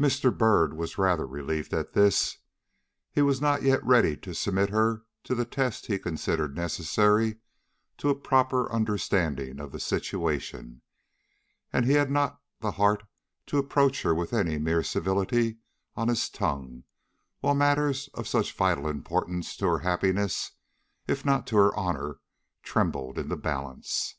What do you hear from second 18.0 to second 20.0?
of such vital importance to her